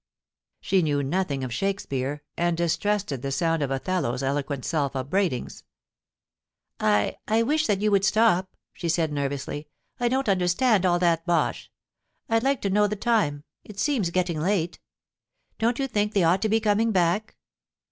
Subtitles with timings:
[0.61, 5.61] She knew nothing of Shakespeare, and distrusted the sound of Othello's eloquent self upbraidings.
[6.27, 9.67] * I— I wish that you would stop,' she said nervously.
[9.83, 11.69] * I don't understand all that bosh.
[12.27, 14.79] I'd like to know the time; it seems getting late.
[15.59, 17.35] Don't you think they ought to be coming back